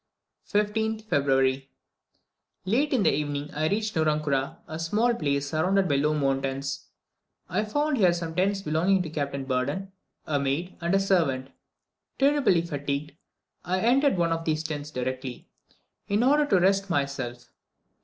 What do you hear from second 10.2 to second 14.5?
a maid, and a servant. Terribly fatigued, I entered one of